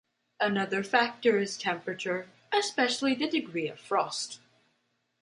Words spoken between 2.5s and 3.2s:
especially